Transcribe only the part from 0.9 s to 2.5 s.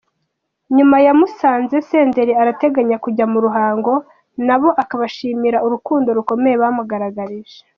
ya Musanze, Senderi